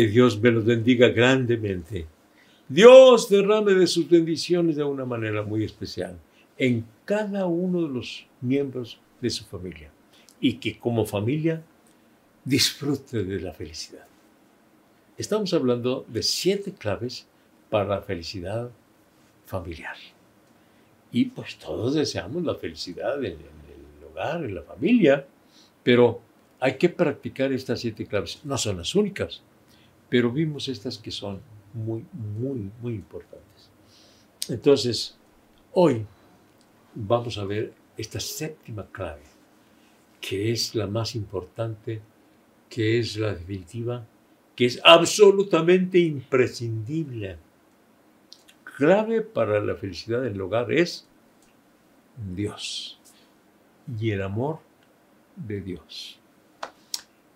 Que 0.00 0.06
Dios 0.06 0.40
me 0.40 0.50
los 0.50 0.64
bendiga 0.64 1.10
grandemente. 1.10 2.06
Dios 2.66 3.28
derrame 3.28 3.74
de 3.74 3.86
sus 3.86 4.08
bendiciones 4.08 4.76
de 4.76 4.82
una 4.82 5.04
manera 5.04 5.42
muy 5.42 5.62
especial 5.62 6.18
en 6.56 6.86
cada 7.04 7.44
uno 7.44 7.82
de 7.82 7.92
los 7.92 8.26
miembros 8.40 8.98
de 9.20 9.28
su 9.28 9.44
familia 9.44 9.90
y 10.40 10.54
que 10.54 10.78
como 10.78 11.04
familia 11.04 11.62
disfrute 12.46 13.24
de 13.24 13.40
la 13.42 13.52
felicidad. 13.52 14.06
Estamos 15.18 15.52
hablando 15.52 16.06
de 16.08 16.22
siete 16.22 16.72
claves 16.72 17.26
para 17.68 17.84
la 17.84 18.00
felicidad 18.00 18.70
familiar. 19.44 19.96
Y 21.12 21.26
pues 21.26 21.58
todos 21.58 21.92
deseamos 21.92 22.42
la 22.42 22.54
felicidad 22.54 23.22
en, 23.22 23.34
el 23.34 24.04
hogar, 24.10 24.44
en 24.44 24.54
la 24.54 24.62
familia, 24.62 25.26
pero 25.82 26.22
hay 26.58 26.78
que 26.78 26.88
practicar 26.88 27.52
estas 27.52 27.80
siete 27.80 28.06
claves. 28.06 28.40
No 28.44 28.56
son 28.56 28.78
las 28.78 28.94
únicas, 28.94 29.42
pero 30.10 30.30
vimos 30.30 30.68
estas 30.68 30.98
que 30.98 31.10
son 31.10 31.40
muy, 31.72 32.04
muy, 32.12 32.70
muy 32.82 32.94
importantes. 32.94 33.70
Entonces, 34.48 35.16
hoy 35.72 36.04
vamos 36.94 37.38
a 37.38 37.44
ver 37.44 37.72
esta 37.96 38.18
séptima 38.20 38.86
clave, 38.90 39.22
que 40.20 40.50
es 40.50 40.74
la 40.74 40.86
más 40.86 41.14
importante, 41.14 42.02
que 42.68 42.98
es 42.98 43.16
la 43.16 43.34
definitiva, 43.34 44.04
que 44.56 44.66
es 44.66 44.80
absolutamente 44.84 45.98
imprescindible. 45.98 47.38
Clave 48.64 49.22
para 49.22 49.60
la 49.60 49.76
felicidad 49.76 50.22
del 50.22 50.40
hogar 50.40 50.72
es 50.72 51.06
Dios 52.34 52.98
y 53.98 54.10
el 54.10 54.22
amor 54.22 54.58
de 55.36 55.60
Dios. 55.60 56.18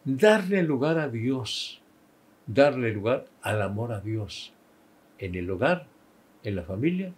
Darle 0.04 0.62
lugar 0.62 0.98
a 0.98 1.08
Dios, 1.08 1.80
darle 2.46 2.92
lugar 2.92 3.26
al 3.42 3.62
amor 3.62 3.92
a 3.92 4.00
Dios 4.00 4.52
en 5.18 5.34
el 5.34 5.50
hogar, 5.50 5.86
en 6.42 6.56
la 6.56 6.62
familia, 6.62 7.12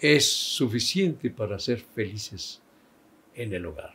es 0.00 0.26
suficiente 0.26 1.30
para 1.30 1.58
ser 1.58 1.78
felices 1.80 2.60
en 3.34 3.52
el 3.52 3.66
hogar. 3.66 3.94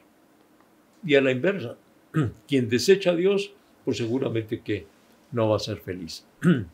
Y 1.03 1.16
a 1.16 1.22
la 1.22 1.31
inversa, 1.31 1.78
quien 2.47 2.69
desecha 2.69 3.12
a 3.12 3.16
Dios, 3.16 3.52
pues 3.84 3.97
seguramente 3.97 4.62
que 4.62 4.85
no 5.31 5.50
va 5.50 5.57
a 5.57 5.59
ser 5.59 5.78
feliz. 5.78 6.25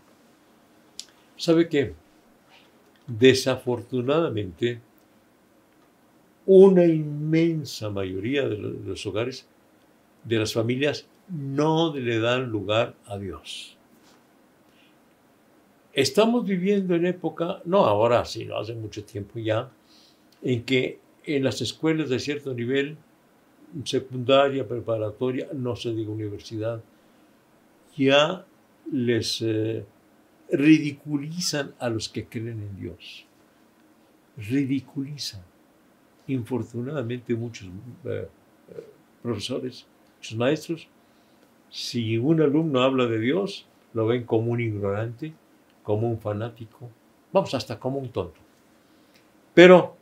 ¿Sabe 1.38 1.67
qué? 1.69 1.93
Desafortunadamente, 3.07 4.79
una 6.45 6.85
inmensa 6.85 7.89
mayoría 7.89 8.47
de 8.47 8.57
los 8.57 9.05
hogares, 9.05 9.47
de 10.24 10.38
las 10.38 10.54
familias, 10.54 11.08
no 11.30 11.96
le 11.96 12.20
dan 12.20 12.50
lugar 12.50 12.96
a 13.06 13.18
Dios. 13.18 13.78
Estamos 15.94 16.46
viviendo 16.46 16.96
en 16.96 17.06
época, 17.06 17.62
no 17.66 17.86
ahora, 17.86 18.24
sino 18.26 18.58
hace 18.58 18.74
mucho 18.74 19.04
tiempo 19.04 19.40
ya, 19.40 19.70
en 20.42 20.64
que 20.64 21.00
en 21.26 21.44
las 21.44 21.62
escuelas 21.62 22.09
de 22.09 22.20
cierto 22.20 22.54
nivel, 22.54 22.98
secundaria, 23.84 24.68
preparatoria, 24.68 25.47
no 25.53 25.76
se 25.76 25.94
diga 25.94 26.12
universidad, 26.12 26.82
ya 27.96 28.46
les 28.91 29.41
eh, 29.41 29.85
ridiculizan 30.50 31.74
a 31.79 31.90
los 31.90 32.09
que 32.09 32.26
creen 32.26 32.62
en 32.62 32.79
Dios. 32.79 33.26
Ridiculizan. 34.38 35.44
Infortunadamente 36.28 37.35
muchos 37.35 37.67
eh, 38.06 38.28
eh, 38.70 38.88
profesores, 39.22 39.85
muchos 40.22 40.38
maestros, 40.38 40.88
si 41.72 42.16
un 42.20 42.41
alumno 42.41 42.82
habla 42.82 43.08
de 43.08 43.20
Dios, 43.20 43.66
lo 43.96 44.06
ven 44.06 44.23
como 44.23 44.52
un 44.52 44.62
ignorante, 44.62 45.34
como 45.82 46.12
un 46.12 46.20
fanático, 46.20 46.91
vamos, 47.34 47.56
hasta 47.56 47.79
como 47.79 47.97
un 47.97 48.09
tonto. 48.09 48.40
Pero 49.56 49.97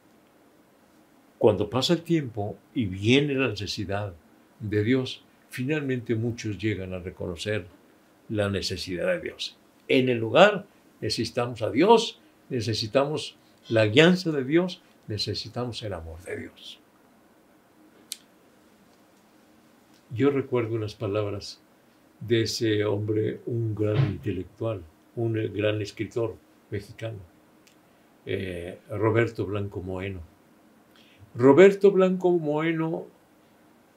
cuando 1.37 1.69
pasa 1.69 1.93
el 1.93 2.01
tiempo 2.01 2.57
y 2.75 2.85
viene 2.85 3.33
la 3.33 3.47
necesidad 3.47 4.13
de 4.59 4.83
Dios, 4.83 5.23
finalmente 5.49 6.15
muchos 6.15 6.57
llegan 6.57 6.93
a 6.93 6.99
reconocer 6.99 7.67
la 8.27 8.49
necesidad 8.49 9.07
de 9.07 9.21
Dios. 9.21 9.57
En 9.87 10.09
el 10.09 10.17
lugar 10.17 10.65
necesitamos 10.99 11.61
a 11.61 11.71
Dios, 11.71 12.19
necesitamos 12.49 13.37
la 13.69 13.85
guianza 13.85 14.31
de 14.31 14.43
Dios, 14.43 14.81
necesitamos 15.07 15.81
el 15.81 15.93
amor 15.93 16.21
de 16.23 16.39
Dios. 16.39 16.81
Yo 20.11 20.31
recuerdo 20.31 20.75
unas 20.75 20.95
palabras 20.95 21.61
de 22.19 22.41
ese 22.43 22.83
hombre, 22.83 23.41
un 23.45 23.75
gran 23.75 23.97
intelectual, 24.07 24.83
un 25.15 25.33
gran 25.53 25.81
escritor 25.81 26.35
mexicano, 26.71 27.19
eh, 28.25 28.79
Roberto 28.89 29.45
Blanco 29.45 29.81
Moeno. 29.81 30.21
Roberto 31.35 31.91
Blanco 31.91 32.31
Moeno 32.31 33.05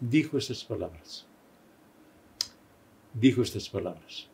dijo 0.00 0.36
estas 0.36 0.64
palabras. 0.64 1.26
Dijo 3.14 3.42
estas 3.42 3.68
palabras. 3.68 4.28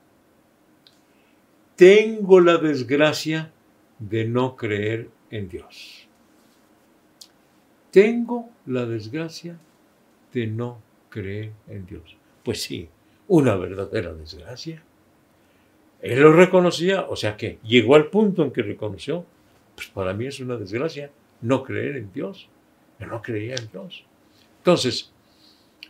Tengo 1.77 2.41
la 2.41 2.57
desgracia 2.59 3.53
de 4.01 4.25
no 4.25 4.57
creer 4.57 5.11
en 5.31 5.49
Dios. 5.49 6.09
Tengo 7.93 8.49
la 8.67 8.85
desgracia 8.85 9.59
de 10.33 10.47
no 10.49 10.88
creer 11.19 11.53
en 11.69 11.87
Dios. 11.87 12.17
Pues 12.45 12.63
sí, 12.63 12.89
una 13.27 13.57
verdadera 13.57 14.13
desgracia. 14.15 14.83
Él 16.01 16.21
lo 16.21 16.33
reconocía, 16.33 17.07
o 17.09 17.17
sea 17.17 17.37
que 17.37 17.59
llegó 17.65 17.97
al 17.97 18.07
punto 18.07 18.45
en 18.45 18.53
que 18.53 18.63
reconoció, 18.63 19.25
pues 19.75 19.89
para 19.89 20.15
mí 20.15 20.27
es 20.27 20.39
una 20.41 20.57
desgracia 20.57 21.11
no 21.41 21.63
creer 21.63 21.97
en 21.97 22.13
Dios. 22.13 22.49
Yo 23.01 23.07
no 23.07 23.21
creía 23.21 23.55
en 23.57 23.69
Dios. 23.71 24.05
Entonces, 24.59 25.13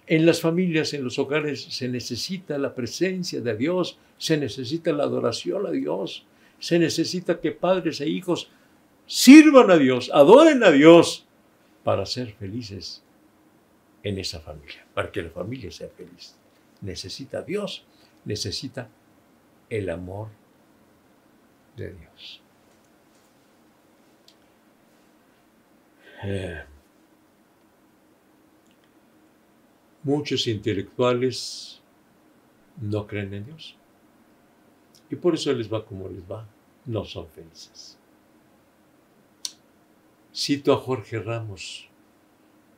en 0.07 0.25
las 0.25 0.41
familias, 0.41 0.95
en 0.95 1.05
los 1.05 1.19
hogares, 1.19 1.63
se 1.63 1.89
necesita 1.89 2.59
la 2.59 2.75
presencia 2.75 3.41
de 3.41 3.57
Dios, 3.57 3.99
se 4.17 4.37
necesita 4.37 4.93
la 4.93 5.05
adoración 5.05 5.67
a 5.67 5.71
Dios, 5.71 6.25
se 6.59 6.79
necesita 6.79 7.41
que 7.41 7.53
padres 7.53 8.01
e 8.01 8.09
hijos 8.09 8.51
sirvan 9.07 9.71
a 9.71 9.77
Dios, 9.77 10.11
adoren 10.13 10.65
a 10.65 10.71
Dios 10.71 11.27
para 11.85 12.05
ser 12.07 12.33
felices 12.33 13.03
en 14.08 14.19
esa 14.19 14.40
familia, 14.40 14.87
para 14.94 15.12
que 15.12 15.22
la 15.22 15.28
familia 15.28 15.70
sea 15.70 15.88
feliz. 15.90 16.34
Necesita 16.81 17.43
Dios, 17.43 17.84
necesita 18.25 18.88
el 19.69 19.90
amor 19.90 20.28
de 21.76 21.93
Dios. 21.93 22.43
Eh, 26.25 26.64
muchos 30.05 30.46
intelectuales 30.46 31.82
no 32.81 33.06
creen 33.06 33.34
en 33.34 33.44
Dios. 33.44 33.76
Y 35.10 35.16
por 35.16 35.34
eso 35.34 35.52
les 35.52 35.70
va 35.70 35.84
como 35.84 36.08
les 36.08 36.22
va. 36.22 36.49
No 36.87 37.05
son 37.05 37.28
felices. 37.28 37.99
Cito 40.34 40.72
a 40.72 40.78
Jorge 40.78 41.19
Ramos 41.19 41.88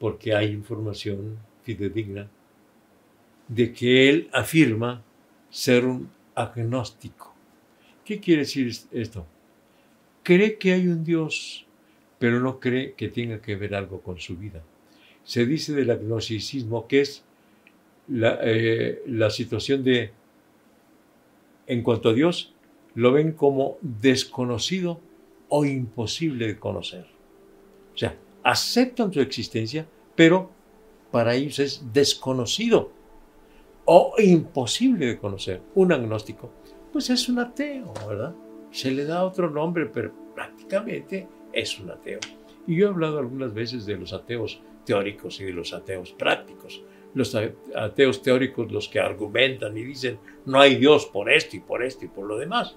porque 0.00 0.35
hay 0.35 0.50
información 0.50 1.38
fidedigna 1.62 2.29
de 3.47 3.73
que 3.73 4.08
él 4.08 4.31
afirma 4.32 5.05
ser 5.50 5.85
un 5.85 6.11
agnóstico. 6.35 7.35
¿Qué 8.05 8.19
quiere 8.19 8.41
decir 8.41 8.73
esto? 8.93 9.26
Cree 10.23 10.56
que 10.56 10.73
hay 10.73 10.88
un 10.88 11.05
Dios, 11.05 11.67
pero 12.19 12.41
no 12.41 12.58
cree 12.58 12.94
que 12.94 13.08
tenga 13.08 13.43
que 13.43 13.56
ver 13.56 13.75
algo 13.75 14.00
con 14.00 14.19
su 14.19 14.37
vida. 14.37 14.62
Se 15.23 15.44
dice 15.44 15.75
del 15.75 15.91
agnosticismo 15.91 16.88
que 16.88 17.02
es 17.02 17.23
la, 18.08 18.38
eh, 18.43 19.02
la 19.06 19.29
situación 19.29 19.85
de, 19.85 20.12
en 21.67 21.82
cuanto 21.82 22.08
a 22.08 22.14
Dios, 22.14 22.55
lo 22.94 23.12
ven 23.12 23.32
como 23.32 23.76
desconocido 23.82 24.99
o 25.50 25.67
imposible 25.67 26.47
de 26.47 26.58
conocer. 26.58 27.06
O 27.94 27.99
sea, 27.99 28.17
aceptan 28.42 29.12
su 29.12 29.20
existencia, 29.20 29.87
pero 30.14 30.50
para 31.10 31.34
ellos 31.34 31.58
es 31.58 31.92
desconocido 31.92 32.92
o 33.84 34.14
imposible 34.19 35.06
de 35.06 35.19
conocer. 35.19 35.62
Un 35.75 35.92
agnóstico, 35.92 36.50
pues 36.92 37.10
es 37.10 37.28
un 37.28 37.38
ateo, 37.38 37.92
¿verdad? 38.06 38.34
Se 38.70 38.90
le 38.90 39.04
da 39.04 39.25
otro 39.25 39.50
nombre, 39.50 39.87
pero 39.87 40.12
prácticamente 40.34 41.26
es 41.52 41.78
un 41.78 41.90
ateo. 41.90 42.20
Y 42.66 42.76
yo 42.76 42.87
he 42.87 42.90
hablado 42.90 43.19
algunas 43.19 43.52
veces 43.52 43.87
de 43.87 43.96
los 43.96 44.12
ateos 44.12 44.62
teóricos 44.84 45.40
y 45.40 45.44
de 45.44 45.52
los 45.52 45.72
ateos 45.72 46.12
prácticos. 46.12 46.82
Los 47.14 47.34
ateos 47.75 48.22
teóricos, 48.22 48.70
los 48.70 48.88
que 48.88 49.00
argumentan 49.00 49.76
y 49.76 49.82
dicen, 49.82 50.19
no 50.46 50.60
hay 50.60 50.76
Dios 50.76 51.06
por 51.06 51.31
esto 51.31 51.56
y 51.56 51.60
por 51.60 51.82
esto 51.82 52.04
y 52.04 52.08
por 52.08 52.26
lo 52.26 52.38
demás. 52.38 52.76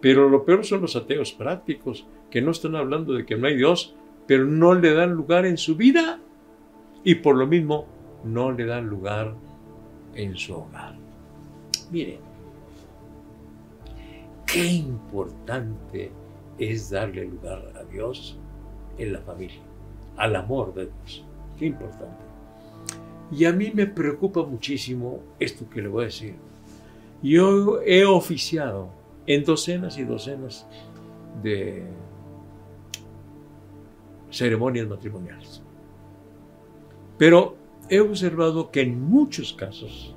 Pero 0.00 0.28
lo 0.28 0.44
peor 0.44 0.64
son 0.64 0.80
los 0.80 0.96
ateos 0.96 1.32
prácticos, 1.32 2.06
que 2.28 2.42
no 2.42 2.50
están 2.50 2.74
hablando 2.74 3.12
de 3.12 3.24
que 3.24 3.36
no 3.36 3.46
hay 3.46 3.56
Dios, 3.56 3.94
pero 4.26 4.44
no 4.44 4.74
le 4.74 4.94
dan 4.94 5.12
lugar 5.12 5.46
en 5.46 5.56
su 5.56 5.76
vida. 5.76 6.20
Y 7.04 7.16
por 7.16 7.36
lo 7.36 7.46
mismo, 7.46 7.86
no 8.24 8.52
le 8.52 8.66
dan 8.66 8.86
lugar 8.86 9.34
en 10.14 10.36
su 10.36 10.54
hogar. 10.54 10.94
Miren, 11.90 12.20
qué 14.46 14.64
importante 14.66 16.10
es 16.58 16.90
darle 16.90 17.24
lugar 17.24 17.72
a 17.76 17.84
Dios 17.84 18.38
en 18.98 19.12
la 19.12 19.20
familia, 19.20 19.60
al 20.16 20.36
amor 20.36 20.74
de 20.74 20.86
Dios. 20.86 21.24
Qué 21.58 21.66
importante. 21.66 22.22
Y 23.30 23.46
a 23.46 23.52
mí 23.52 23.72
me 23.74 23.86
preocupa 23.86 24.44
muchísimo 24.44 25.20
esto 25.38 25.68
que 25.68 25.82
le 25.82 25.88
voy 25.88 26.02
a 26.02 26.06
decir. 26.06 26.34
Yo 27.22 27.80
he 27.82 28.04
oficiado 28.04 28.90
en 29.26 29.44
docenas 29.44 29.96
y 29.96 30.04
docenas 30.04 30.66
de 31.42 31.84
ceremonias 34.32 34.88
matrimoniales. 34.88 35.62
Pero 37.18 37.56
he 37.88 38.00
observado 38.00 38.70
que 38.70 38.80
en 38.80 39.00
muchos 39.00 39.52
casos, 39.52 40.16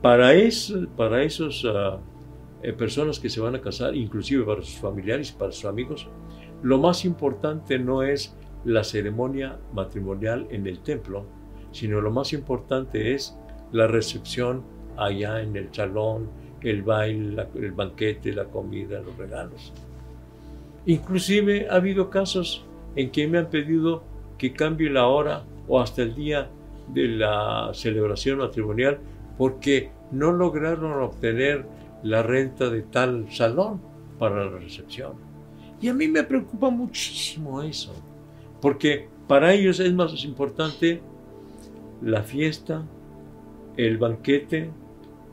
para, 0.00 0.34
eso, 0.34 0.88
para 0.96 1.22
esos 1.22 1.64
ah, 1.68 2.00
eh, 2.62 2.72
personas 2.72 3.20
que 3.20 3.28
se 3.28 3.40
van 3.40 3.54
a 3.54 3.60
casar, 3.60 3.94
inclusive 3.94 4.44
para 4.44 4.62
sus 4.62 4.78
familiares 4.78 5.30
para 5.30 5.52
sus 5.52 5.66
amigos, 5.66 6.08
lo 6.62 6.78
más 6.78 7.04
importante 7.04 7.78
no 7.78 8.02
es 8.02 8.34
la 8.64 8.84
ceremonia 8.84 9.58
matrimonial 9.72 10.46
en 10.50 10.66
el 10.66 10.80
templo, 10.80 11.26
sino 11.72 12.00
lo 12.00 12.10
más 12.10 12.32
importante 12.32 13.14
es 13.14 13.36
la 13.72 13.86
recepción 13.86 14.62
allá 14.96 15.40
en 15.40 15.56
el 15.56 15.72
salón, 15.74 16.30
el 16.62 16.82
baile, 16.82 17.46
el 17.54 17.72
banquete, 17.72 18.32
la 18.32 18.44
comida, 18.44 19.00
los 19.00 19.16
regalos. 19.16 19.72
Inclusive 20.86 21.68
ha 21.68 21.76
habido 21.76 22.10
casos 22.10 22.64
en 22.96 23.10
que 23.10 23.26
me 23.26 23.38
han 23.38 23.50
pedido 23.50 24.04
que 24.38 24.52
cambie 24.52 24.90
la 24.90 25.06
hora 25.06 25.44
o 25.68 25.80
hasta 25.80 26.02
el 26.02 26.14
día 26.14 26.50
de 26.88 27.08
la 27.08 27.70
celebración 27.74 28.38
matrimonial 28.38 28.98
porque 29.38 29.90
no 30.10 30.32
lograron 30.32 30.92
obtener 31.02 31.64
la 32.02 32.22
renta 32.22 32.68
de 32.68 32.82
tal 32.82 33.30
salón 33.32 33.80
para 34.18 34.44
la 34.44 34.58
recepción. 34.58 35.12
Y 35.80 35.88
a 35.88 35.94
mí 35.94 36.06
me 36.06 36.22
preocupa 36.22 36.70
muchísimo 36.70 37.62
eso, 37.62 37.92
porque 38.60 39.08
para 39.26 39.52
ellos 39.52 39.80
es 39.80 39.92
más 39.92 40.24
importante 40.24 41.00
la 42.00 42.22
fiesta, 42.22 42.84
el 43.76 43.98
banquete, 43.98 44.70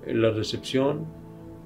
la 0.08 0.32
recepción 0.32 1.06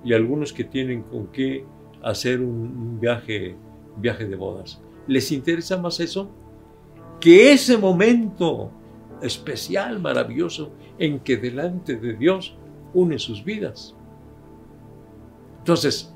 y 0.04 0.14
algunos 0.14 0.52
que 0.52 0.64
tienen 0.64 1.04
con 1.04 1.28
qué 1.28 1.66
hacer 2.02 2.42
un 2.42 3.00
viaje, 3.00 3.56
viaje 3.98 4.26
de 4.26 4.36
bodas. 4.36 4.83
¿Les 5.08 5.32
interesa 5.32 5.78
más 5.78 6.00
eso? 6.00 6.32
Que 7.20 7.54
ese 7.54 7.78
momento 7.78 8.72
especial, 9.22 10.00
maravilloso, 10.00 10.72
en 11.00 11.20
que 11.20 11.38
delante 11.38 11.96
de 11.96 12.14
Dios 12.14 12.56
une 12.94 13.18
sus 13.20 13.44
vidas. 13.44 13.96
Entonces, 15.60 16.14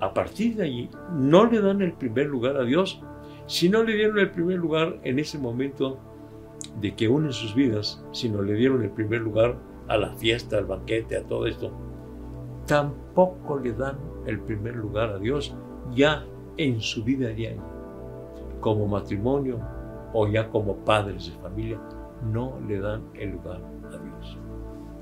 a 0.00 0.14
partir 0.14 0.56
de 0.56 0.64
allí, 0.64 0.90
no 1.12 1.46
le 1.46 1.60
dan 1.60 1.82
el 1.82 1.92
primer 1.92 2.26
lugar 2.26 2.56
a 2.56 2.64
Dios, 2.64 3.02
sino 3.46 3.82
le 3.82 3.94
dieron 3.94 4.18
el 4.18 4.30
primer 4.30 4.58
lugar 4.58 5.00
en 5.02 5.18
ese 5.18 5.38
momento 5.38 5.98
de 6.80 6.94
que 6.94 7.08
unen 7.08 7.32
sus 7.32 7.54
vidas, 7.54 8.04
sino 8.12 8.42
le 8.42 8.54
dieron 8.54 8.82
el 8.82 8.90
primer 8.90 9.20
lugar 9.20 9.58
a 9.88 9.96
la 9.96 10.14
fiesta, 10.14 10.58
al 10.58 10.66
banquete, 10.66 11.16
a 11.16 11.24
todo 11.24 11.46
esto. 11.46 11.72
Tampoco 12.66 13.58
le 13.58 13.72
dan 13.72 13.98
el 14.26 14.40
primer 14.40 14.76
lugar 14.76 15.10
a 15.10 15.18
Dios 15.18 15.54
ya 15.94 16.24
en 16.56 16.80
su 16.80 17.04
vida 17.04 17.28
diaria, 17.28 17.62
como 18.64 18.88
matrimonio 18.88 19.60
o 20.14 20.26
ya 20.26 20.48
como 20.48 20.74
padres 20.76 21.26
de 21.26 21.32
familia, 21.42 21.78
no 22.32 22.58
le 22.66 22.78
dan 22.80 23.02
el 23.12 23.32
lugar 23.32 23.60
a 23.88 23.98
Dios. 24.02 24.38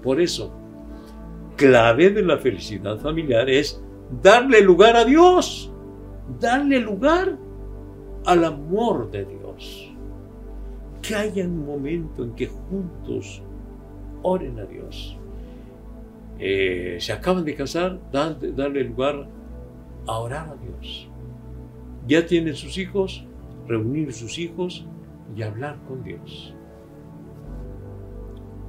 Por 0.03 0.21
eso, 0.21 0.53
clave 1.57 2.11
de 2.11 2.25
la 2.25 2.39
felicidad 2.39 2.99
familiar 2.99 3.49
es 3.49 3.81
darle 4.21 4.63
lugar 4.63 4.97
a 4.97 5.05
Dios, 5.05 5.73
darle 6.41 6.81
lugar 6.81 7.39
al 8.27 8.45
amor 8.45 9.13
de 9.13 9.27
Dios. 9.27 9.95
Que 11.01 11.15
haya 11.15 11.45
un 11.45 11.65
momento 11.65 12.25
en 12.25 12.33
que 12.33 12.49
juntos 12.49 13.45
oren 14.23 14.59
a 14.59 14.65
Dios. 14.65 15.17
Eh, 16.41 16.97
se 16.99 17.13
acaban 17.13 17.45
de 17.45 17.55
casar, 17.55 18.01
darle 18.11 18.83
lugar 18.83 19.29
a 20.09 20.19
orar 20.19 20.49
a 20.49 20.57
Dios. 20.57 21.09
Ya 22.09 22.27
tienen 22.27 22.57
sus 22.57 22.77
hijos, 22.77 23.25
reunir 23.73 24.13
sus 24.13 24.39
hijos 24.39 24.87
y 25.35 25.43
hablar 25.43 25.79
con 25.89 26.03
Dios 26.03 26.55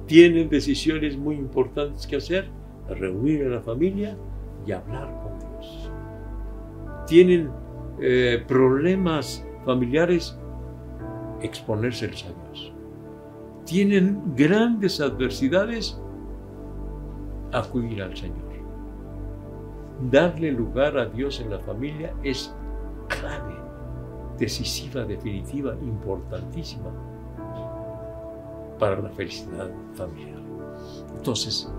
tienen 0.06 0.48
decisiones 0.48 1.16
muy 1.16 1.36
importantes 1.36 2.06
que 2.06 2.16
hacer, 2.16 2.48
reunir 2.88 3.46
a 3.46 3.48
la 3.48 3.60
familia 3.60 4.16
y 4.66 4.72
hablar 4.72 5.08
con 5.22 5.38
Dios. 5.38 5.90
Tienen 7.06 7.50
eh, 8.00 8.44
problemas 8.46 9.46
familiares, 9.64 10.38
exponérselos 11.40 12.24
a 12.24 12.44
Dios. 12.44 12.72
Tienen 13.64 14.34
grandes 14.36 15.00
adversidades, 15.00 15.98
acudir 17.52 18.02
al 18.02 18.16
Señor. 18.16 18.44
Darle 20.10 20.50
lugar 20.50 20.98
a 20.98 21.06
Dios 21.06 21.40
en 21.40 21.50
la 21.50 21.60
familia 21.60 22.14
es 22.22 22.54
clave, 23.08 23.54
decisiva, 24.38 25.04
definitiva, 25.04 25.74
importantísima 25.82 26.90
para 28.78 29.00
la 29.00 29.08
felicidad 29.10 29.70
familiar. 29.94 30.42
Entonces, 31.16 31.72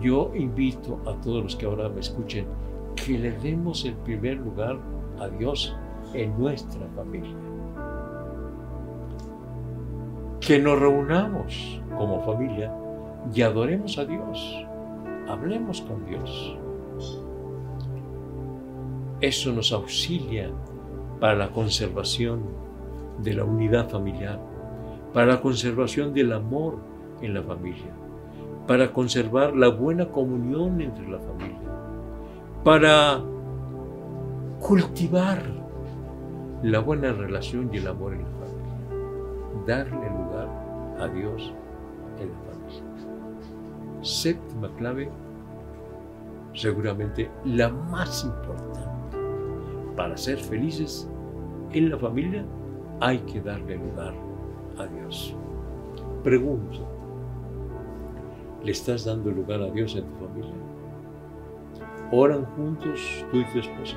yo 0.00 0.30
invito 0.34 1.00
a 1.06 1.14
todos 1.20 1.42
los 1.42 1.56
que 1.56 1.66
ahora 1.66 1.88
me 1.88 2.00
escuchen 2.00 2.46
que 2.94 3.18
le 3.18 3.32
demos 3.32 3.84
el 3.84 3.94
primer 3.94 4.36
lugar 4.36 4.78
a 5.18 5.28
Dios 5.28 5.76
en 6.12 6.38
nuestra 6.38 6.86
familia. 6.94 7.36
Que 10.40 10.58
nos 10.58 10.78
reunamos 10.78 11.80
como 11.96 12.20
familia 12.24 12.72
y 13.34 13.42
adoremos 13.42 13.98
a 13.98 14.04
Dios. 14.04 14.66
Hablemos 15.28 15.80
con 15.80 16.04
Dios. 16.04 16.58
Eso 19.20 19.52
nos 19.52 19.72
auxilia 19.72 20.50
para 21.24 21.36
la 21.36 21.52
conservación 21.52 22.42
de 23.22 23.32
la 23.32 23.44
unidad 23.44 23.88
familiar 23.88 24.38
para 25.14 25.24
la 25.26 25.40
conservación 25.40 26.12
del 26.12 26.34
amor 26.34 26.76
en 27.22 27.32
la 27.32 27.42
familia, 27.42 27.94
para 28.66 28.92
conservar 28.92 29.56
la 29.56 29.68
buena 29.68 30.10
comunión 30.10 30.82
entre 30.82 31.08
la 31.08 31.18
familia, 31.18 31.70
para 32.62 33.22
cultivar 34.60 35.40
la 36.62 36.80
buena 36.80 37.10
relación 37.12 37.70
y 37.72 37.78
el 37.78 37.86
amor 37.86 38.12
en 38.12 38.24
la 38.24 38.28
familia, 38.28 39.66
darle 39.66 40.10
lugar 40.10 40.48
a 41.00 41.08
Dios 41.08 41.54
en 42.20 42.28
la 42.28 42.38
familia. 42.52 44.02
Séptima 44.02 44.68
clave, 44.76 45.08
seguramente 46.52 47.30
la 47.46 47.70
más 47.70 48.24
importante, 48.24 48.80
para 49.96 50.18
ser 50.18 50.38
felices 50.38 51.08
en 51.74 51.90
la 51.90 51.98
familia 51.98 52.44
hay 53.00 53.18
que 53.18 53.40
darle 53.40 53.76
lugar 53.76 54.14
a 54.78 54.86
Dios. 54.86 55.34
Pregunto, 56.22 56.86
¿le 58.62 58.70
estás 58.70 59.04
dando 59.04 59.30
lugar 59.30 59.60
a 59.60 59.70
Dios 59.70 59.96
en 59.96 60.04
tu 60.04 60.24
familia? 60.24 60.54
¿Oran 62.12 62.44
juntos 62.56 63.26
tú 63.30 63.38
y 63.38 63.44
tu 63.46 63.58
esposa? 63.58 63.96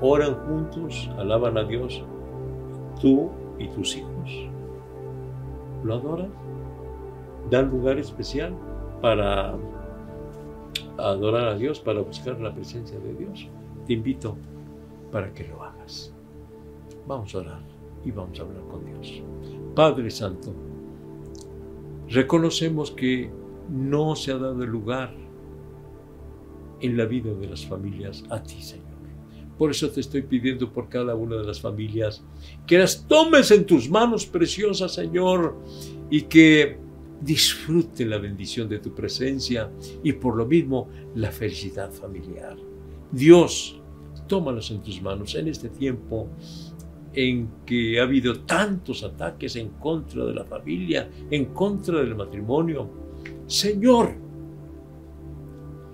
¿Oran 0.00 0.34
juntos, 0.46 1.08
alaban 1.16 1.56
a 1.56 1.64
Dios 1.64 2.04
tú 3.00 3.30
y 3.58 3.68
tus 3.68 3.96
hijos? 3.96 4.48
¿Lo 5.84 5.94
adoran? 5.94 6.32
¿Dan 7.50 7.70
lugar 7.70 7.98
especial 7.98 8.52
para 9.00 9.54
adorar 10.98 11.48
a 11.48 11.54
Dios, 11.54 11.78
para 11.78 12.00
buscar 12.00 12.40
la 12.40 12.52
presencia 12.52 12.98
de 12.98 13.14
Dios? 13.14 13.48
Te 13.86 13.92
invito 13.92 14.36
para 15.12 15.32
que 15.32 15.46
lo 15.46 15.62
hagas. 15.62 16.15
Vamos 17.06 17.34
a 17.34 17.38
orar 17.38 17.60
y 18.04 18.10
vamos 18.10 18.38
a 18.38 18.42
hablar 18.42 18.62
con 18.70 18.84
Dios. 18.84 19.22
Padre 19.74 20.10
Santo, 20.10 20.54
reconocemos 22.08 22.90
que 22.90 23.30
no 23.70 24.16
se 24.16 24.32
ha 24.32 24.38
dado 24.38 24.66
lugar 24.66 25.14
en 26.80 26.96
la 26.96 27.04
vida 27.04 27.32
de 27.32 27.48
las 27.48 27.64
familias 27.66 28.24
a 28.30 28.42
ti, 28.42 28.60
Señor. 28.60 28.86
Por 29.58 29.70
eso 29.70 29.90
te 29.90 30.00
estoy 30.00 30.22
pidiendo 30.22 30.70
por 30.70 30.88
cada 30.88 31.14
una 31.14 31.36
de 31.36 31.44
las 31.44 31.60
familias 31.60 32.22
que 32.66 32.78
las 32.78 33.06
tomes 33.06 33.50
en 33.50 33.64
tus 33.64 33.88
manos 33.88 34.26
preciosas, 34.26 34.94
Señor, 34.94 35.56
y 36.10 36.22
que 36.22 36.78
disfruten 37.20 38.10
la 38.10 38.18
bendición 38.18 38.68
de 38.68 38.78
tu 38.78 38.94
presencia 38.94 39.70
y 40.02 40.12
por 40.12 40.36
lo 40.36 40.44
mismo 40.44 40.88
la 41.14 41.30
felicidad 41.30 41.90
familiar. 41.90 42.56
Dios, 43.10 43.80
tómalos 44.26 44.70
en 44.70 44.82
tus 44.82 45.00
manos 45.00 45.34
en 45.34 45.48
este 45.48 45.70
tiempo 45.70 46.28
en 47.16 47.48
que 47.64 47.98
ha 47.98 48.02
habido 48.02 48.40
tantos 48.40 49.02
ataques 49.02 49.56
en 49.56 49.70
contra 49.70 50.26
de 50.26 50.34
la 50.34 50.44
familia, 50.44 51.08
en 51.30 51.46
contra 51.46 52.00
del 52.00 52.14
matrimonio. 52.14 52.90
Señor, 53.46 54.14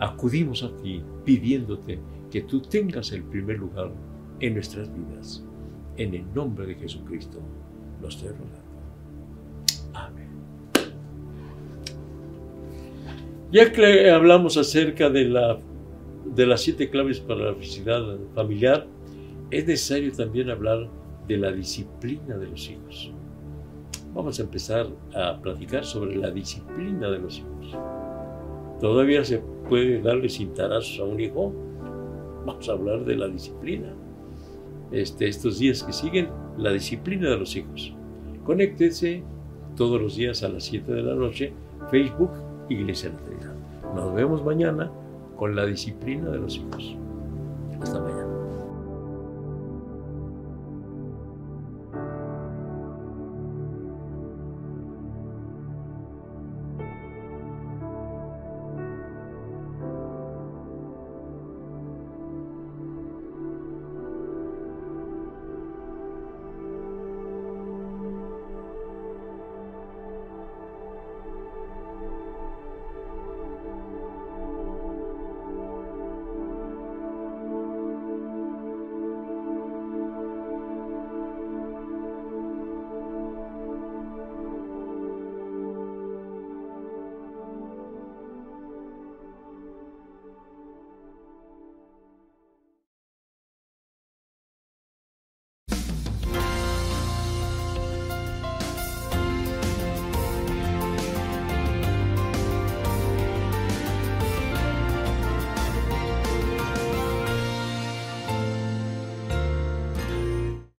acudimos 0.00 0.64
a 0.64 0.76
ti 0.76 1.00
pidiéndote 1.24 2.00
que 2.28 2.42
tú 2.42 2.60
tengas 2.60 3.12
el 3.12 3.22
primer 3.22 3.58
lugar 3.58 3.92
en 4.40 4.54
nuestras 4.54 4.90
vidas. 4.92 5.44
En 5.96 6.12
el 6.12 6.34
nombre 6.34 6.66
de 6.66 6.74
Jesucristo 6.74 7.38
lo 8.00 8.08
estoy 8.08 8.30
rogando. 8.30 8.60
Amén. 9.94 10.28
Ya 13.52 13.70
que 13.70 14.10
hablamos 14.10 14.56
acerca 14.56 15.08
de, 15.08 15.26
la, 15.26 15.60
de 16.34 16.46
las 16.46 16.62
siete 16.62 16.90
claves 16.90 17.20
para 17.20 17.44
la 17.44 17.54
felicidad 17.54 18.02
familiar, 18.34 18.88
es 19.52 19.66
necesario 19.66 20.10
también 20.10 20.50
hablar 20.50 20.88
de 21.32 21.38
la 21.38 21.50
disciplina 21.50 22.36
de 22.36 22.46
los 22.46 22.68
hijos. 22.68 23.10
Vamos 24.14 24.38
a 24.38 24.42
empezar 24.42 24.86
a 25.14 25.40
platicar 25.40 25.84
sobre 25.84 26.16
la 26.16 26.30
disciplina 26.30 27.08
de 27.08 27.18
los 27.18 27.38
hijos. 27.38 27.78
¿Todavía 28.80 29.24
se 29.24 29.38
puede 29.68 30.02
darle 30.02 30.28
cintarazos 30.28 31.00
a 31.00 31.04
un 31.04 31.18
hijo? 31.18 31.52
Vamos 32.44 32.68
a 32.68 32.72
hablar 32.72 33.04
de 33.04 33.16
la 33.16 33.28
disciplina. 33.28 33.94
Este, 34.90 35.28
estos 35.28 35.58
días 35.58 35.82
que 35.82 35.92
siguen, 35.92 36.28
la 36.58 36.70
disciplina 36.72 37.30
de 37.30 37.38
los 37.38 37.56
hijos. 37.56 37.94
Conéctese 38.44 39.22
todos 39.76 40.00
los 40.00 40.16
días 40.16 40.42
a 40.42 40.48
las 40.48 40.64
7 40.64 40.92
de 40.92 41.02
la 41.02 41.14
noche, 41.14 41.54
Facebook, 41.90 42.30
Iglesia 42.68 43.10
Trinidad. 43.16 43.54
Nos 43.94 44.14
vemos 44.14 44.44
mañana 44.44 44.90
con 45.38 45.56
la 45.56 45.64
disciplina 45.64 46.28
de 46.28 46.38
los 46.38 46.56
hijos. 46.56 46.96
Hasta 47.80 48.00
mañana. 48.00 48.11